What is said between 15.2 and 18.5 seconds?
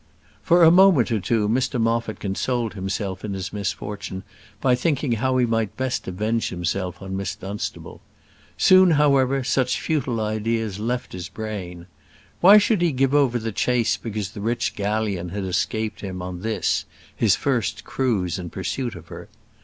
had escaped him on this, his first cruise in